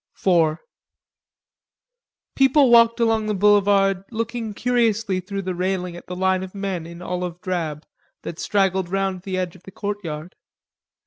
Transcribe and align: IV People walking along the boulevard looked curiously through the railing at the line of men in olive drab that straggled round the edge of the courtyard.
IV 0.17 0.57
People 2.35 2.71
walking 2.71 3.05
along 3.05 3.27
the 3.27 3.35
boulevard 3.35 4.03
looked 4.09 4.33
curiously 4.55 5.19
through 5.19 5.43
the 5.43 5.53
railing 5.53 5.95
at 5.95 6.07
the 6.07 6.15
line 6.15 6.41
of 6.41 6.55
men 6.55 6.87
in 6.87 7.03
olive 7.03 7.39
drab 7.39 7.85
that 8.23 8.39
straggled 8.39 8.89
round 8.89 9.21
the 9.21 9.37
edge 9.37 9.55
of 9.55 9.61
the 9.61 9.71
courtyard. 9.71 10.33